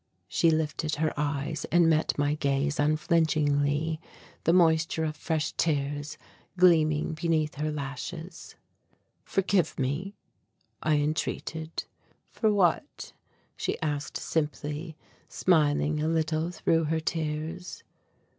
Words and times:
She 0.27 0.49
lifted 0.49 0.95
her 0.95 1.13
eyes 1.15 1.63
and 1.71 1.87
met 1.87 2.17
my 2.17 2.33
gaze 2.33 2.79
unflinchingly, 2.79 4.01
the 4.45 4.51
moisture 4.51 5.03
of 5.03 5.15
fresh 5.15 5.53
tears 5.57 6.17
gleaming 6.57 7.13
beneath 7.13 7.53
her 7.53 7.69
lashes. 7.71 8.55
"Forgive 9.23 9.77
me," 9.77 10.15
I 10.81 10.95
entreated. 10.95 11.83
"For 12.31 12.51
what?" 12.51 13.13
she 13.55 13.79
asked 13.83 14.17
simply, 14.17 14.97
smiling 15.29 16.01
a 16.01 16.07
little 16.07 16.49
through 16.49 16.85
her 16.85 16.99
tears. 16.99 17.83